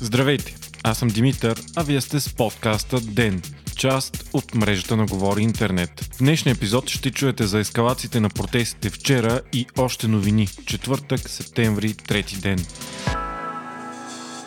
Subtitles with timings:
[0.00, 3.42] Здравейте, аз съм Димитър, а вие сте с подкаста ДЕН,
[3.76, 5.90] част от мрежата на Говори Интернет.
[6.14, 10.48] В днешния епизод ще чуете за ескалациите на протестите вчера и още новини.
[10.66, 12.66] Четвъртък, септември, трети ден.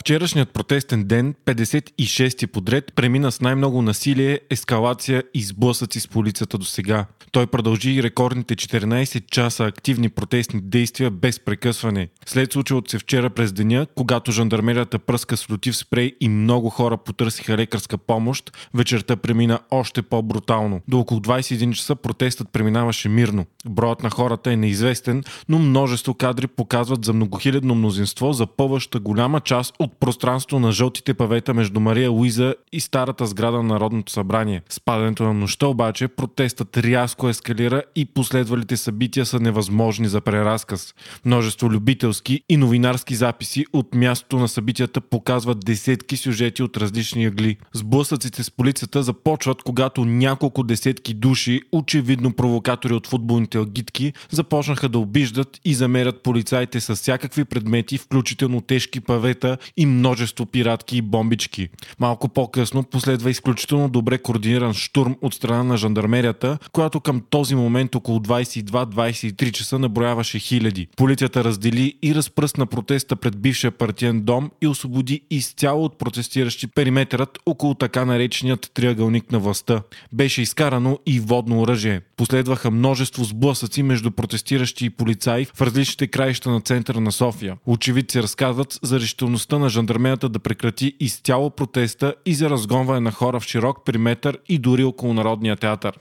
[0.00, 6.64] Вчерашният протестен ден, 56-ти подред, премина с най-много насилие, ескалация и сблъсъци с полицията до
[6.64, 7.06] сега.
[7.32, 12.08] Той продължи рекордните 14 часа активни протестни действия без прекъсване.
[12.26, 16.96] След случилото се вчера през деня, когато жандармерията пръска с лютив спрей и много хора
[16.96, 20.80] потърсиха лекарска помощ, вечерта премина още по-брутално.
[20.88, 23.46] До около 21 часа протестът преминаваше мирно.
[23.66, 29.74] Броят на хората е неизвестен, но множество кадри показват за многохилядно мнозинство, запълваща голяма част
[29.78, 34.62] от пространство на жълтите павета между Мария Луиза и старата сграда на Народното събрание.
[34.68, 40.94] С падането на нощта обаче протестът рязко ескалира и последвалите събития са невъзможни за преразказ.
[41.24, 47.56] Множество любителски и новинарски записи от мястото на събитията показват десетки сюжети от различни ъгли.
[47.74, 54.98] Сблъсъците с полицията започват, когато няколко десетки души, очевидно провокатори от футболните агитки, започнаха да
[54.98, 61.68] обиждат и замерят полицаите с всякакви предмети, включително тежки павета и множество пиратки и бомбички.
[61.98, 67.94] Малко по-късно последва изключително добре координиран штурм от страна на жандармерията, която към този момент
[67.94, 70.88] около 22-23 часа наброяваше хиляди.
[70.96, 77.38] Полицията раздели и разпръсна протеста пред бившия партиен дом и освободи изцяло от протестиращи периметърът
[77.46, 79.82] около така нареченият триъгълник на властта.
[80.12, 82.00] Беше изкарано и водно оръжие.
[82.16, 87.56] Последваха множество сблъсъци между протестиращи и полицаи в различните краища на центъра на София.
[87.66, 93.40] Очевидци разказват за решителността на жандармерията да прекрати изцяло протеста и за разгонване на хора
[93.40, 95.98] в широк периметър и дори около Народния театър.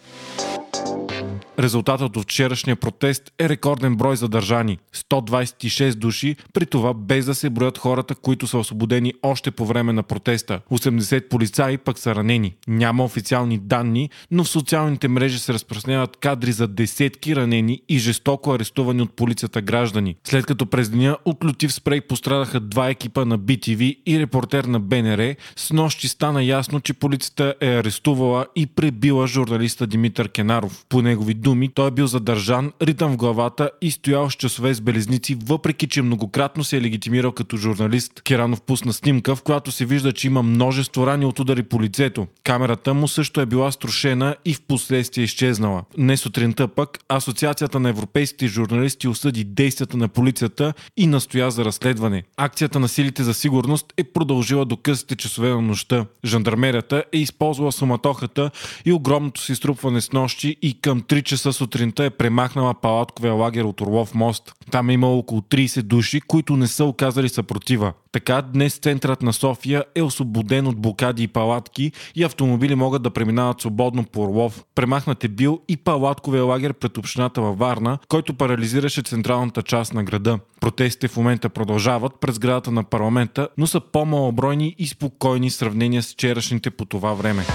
[1.60, 7.50] Резултатът от вчерашния протест е рекорден брой задържани 126 души, при това без да се
[7.50, 10.62] броят хората, които са освободени още по време на протеста.
[10.72, 12.56] 80 полицаи пък са ранени.
[12.68, 18.54] Няма официални данни, но в социалните мрежи се разпространяват кадри за десетки ранени и жестоко
[18.54, 20.16] арестувани от полицията граждани.
[20.24, 24.80] След като през деня от лютив спрей пострадаха два екипа на BTV и репортер на
[24.80, 30.86] БНР, с нощи стана ясно, че полицията е арестувала и пребила журналиста Димитър Кенаров.
[30.90, 34.82] По негови думи, той е бил задържан, ритъм в главата и стоял с часове с
[34.82, 38.22] белезници, въпреки че многократно се е легитимирал като журналист.
[38.22, 42.28] Керанов пусна снимка, в която се вижда, че има множество рани от удари по лицето.
[42.44, 45.84] Камерата му също е била струшена и в последствие изчезнала.
[45.98, 52.24] Не сутринта пък Асоциацията на европейските журналисти осъди действията на полицията и настоя за разследване.
[52.38, 56.06] Акцията на силите за сигурност е продължила до късите часове на нощта.
[56.26, 58.52] Жандармерията е използвала суматохата
[58.86, 63.64] и огромното си струпване с нощи и към 3 часа сутринта е премахнала палатковия лагер
[63.64, 64.54] от Орлов мост.
[64.72, 67.94] Там е имало около 30 души, които не са оказали съпротива.
[68.12, 73.10] Така днес центърът на София е освободен от блокади и палатки и автомобили могат да
[73.10, 74.64] преминават свободно по Орлов.
[74.76, 80.04] Премахнат е бил и палатковия лагер пред общината във Варна, който парализираше централната част на
[80.04, 80.40] града.
[80.62, 86.02] Протестите в момента продължават през градата на парламента, но са по-малобройни и спокойни в сравнение
[86.02, 87.46] с вчерашните по това време.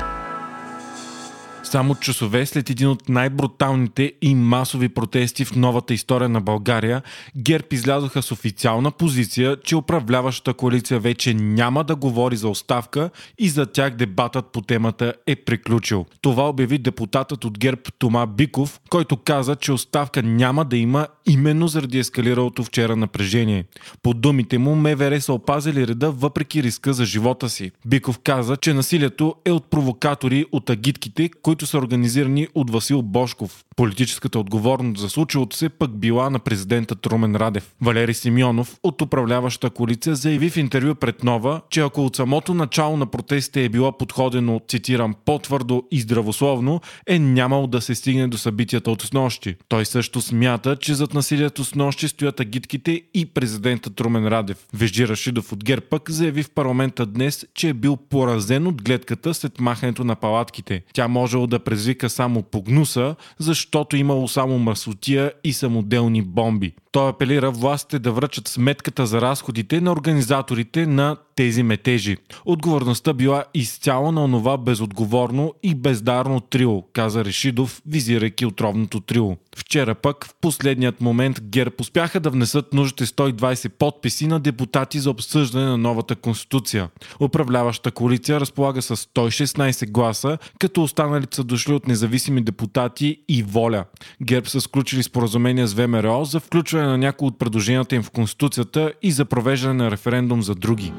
[1.64, 7.02] Само часове след един от най-бруталните и масови протести в новата история на България,
[7.36, 13.48] ГЕРБ излязоха с официална позиция, че управляващата коалиция вече няма да говори за оставка и
[13.48, 16.06] за тях дебатът по темата е приключил.
[16.20, 21.68] Това обяви депутатът от ГЕРБ Тома Биков, който каза, че оставка няма да има именно
[21.68, 23.64] заради ескалиралото вчера напрежение.
[24.02, 27.70] По думите му, МВР са опазили реда въпреки риска за живота си.
[27.86, 33.64] Биков каза, че насилието е от провокатори от агитките, които са организирани от Васил Бошков.
[33.76, 37.74] Политическата отговорност за случилото се пък била на президента Трумен Радев.
[37.80, 42.96] Валери Симеонов от управляваща коалиция заяви в интервю пред Нова, че ако от самото начало
[42.96, 48.38] на протестите е било подходено, цитирам, по-твърдо и здравословно, е нямало да се стигне до
[48.38, 49.56] събитията от снощи.
[49.68, 54.66] Той също смята, че зад насилието с нощи стоят агитките и президента Трумен Радев.
[54.74, 59.34] Вежди Рашидов от ГЕРБ пък заяви в парламента днес, че е бил поразен от гледката
[59.34, 60.82] след махането на палатките.
[60.92, 61.08] Тя
[61.46, 66.72] да предизвика само погнуса, защото имало само мърсотия и самоделни бомби.
[66.92, 72.16] Той апелира властите да връчат сметката за разходите на организаторите на тези метежи.
[72.44, 79.36] Отговорността била изцяло на онова безотговорно и бездарно трио, каза Решидов, визирайки отровното трио.
[79.56, 85.10] Вчера пък, в последният момент, ГЕРБ успяха да внесат нужните 120 подписи на депутати за
[85.10, 86.88] обсъждане на новата конституция.
[87.20, 93.84] Управляваща коалиция разполага с 116 гласа, като останалите са дошли от независими депутати и воля.
[94.22, 98.92] ГЕРБ са сключили споразумения с ВМРО за включване на някои от предложенията им в конституцията
[99.02, 100.92] и за провеждане на референдум за други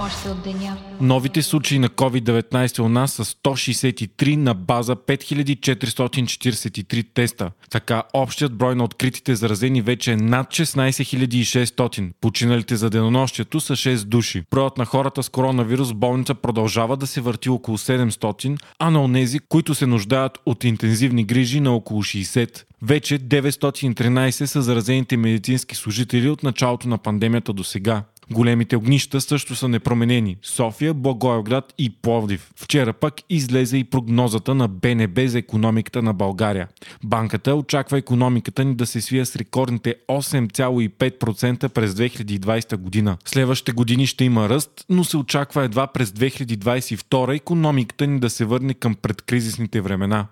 [0.00, 0.76] още от деня.
[1.00, 7.50] Новите случаи на COVID-19 у нас са 163 на база 5443 теста.
[7.70, 12.12] Така общият брой на откритите заразени вече е над 16600.
[12.20, 14.42] Починалите за денонощието са 6 души.
[14.50, 19.02] Броят на хората с коронавирус в болница продължава да се върти около 700, а на
[19.02, 22.62] онези, които се нуждаят от интензивни грижи на около 60.
[22.82, 28.02] Вече 913 са заразените медицински служители от началото на пандемията до сега.
[28.32, 30.36] Големите огнища също са непроменени.
[30.42, 32.50] София, Благоевград и Пловдив.
[32.56, 36.68] Вчера пък излезе и прогнозата на БНБ за економиката на България.
[37.04, 43.16] Банката очаква економиката ни да се свие с рекордните 8,5% през 2020 година.
[43.24, 48.44] Следващите години ще има ръст, но се очаква едва през 2022 економиката ни да се
[48.44, 50.26] върне към предкризисните времена.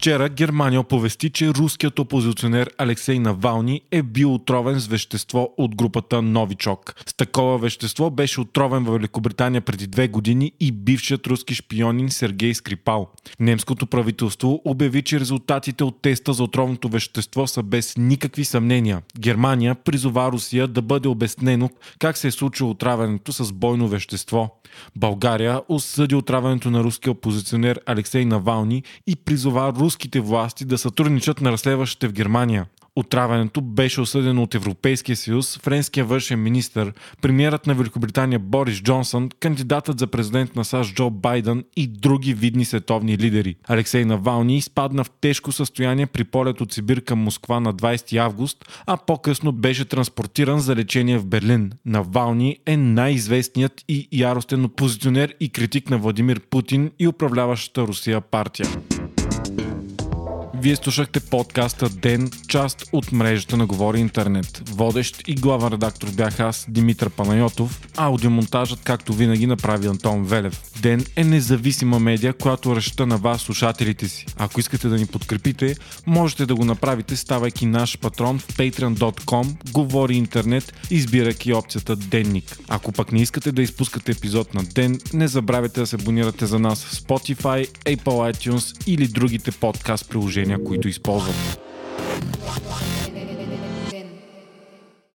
[0.00, 6.22] Вчера Германия оповести, че руският опозиционер Алексей Навални е бил отровен с вещество от групата
[6.22, 6.94] Новичок.
[7.06, 12.54] С такова вещество беше отровен в Великобритания преди две години и бившият руски шпионин Сергей
[12.54, 13.10] Скрипал.
[13.40, 19.02] Немското правителство обяви, че резултатите от теста за отровното вещество са без никакви съмнения.
[19.18, 24.60] Германия призова Русия да бъде обяснено как се е случило отравянето с бойно вещество.
[24.96, 31.52] България осъди отравянето на руския опозиционер Алексей Навални и призова руските власти да сътрудничат на
[31.52, 32.66] разследващите в Германия.
[32.96, 36.92] Отравянето беше осъдено от Европейския съюз, френския външен министр,
[37.22, 42.64] премиерът на Великобритания Борис Джонсън, кандидатът за президент на САЩ Джо Байден и други видни
[42.64, 43.56] световни лидери.
[43.68, 48.82] Алексей Навални изпадна в тежко състояние при полет от Сибир към Москва на 20 август,
[48.86, 51.72] а по-късно беше транспортиран за лечение в Берлин.
[51.84, 58.68] Навални е най-известният и яростен опозиционер и критик на Владимир Путин и управляващата Русия партия.
[60.62, 64.62] Вие слушахте подкаста Ден, част от мрежата на Говори Интернет.
[64.70, 70.60] Водещ и главен редактор бях аз, Димитър Панайотов, аудиомонтажът, както винаги, направи Антон Велев.
[70.82, 74.26] Ден е независима медия, която разчита на вас, слушателите си.
[74.36, 80.14] Ако искате да ни подкрепите, можете да го направите, ставайки наш патрон в patreon.com, Говори
[80.14, 82.58] Интернет, избирайки опцията Денник.
[82.68, 86.58] Ако пък не искате да изпускате епизод на Ден, не забравяйте да се абонирате за
[86.58, 91.60] нас в Spotify, Apple iTunes или другите подкаст приложения които използват.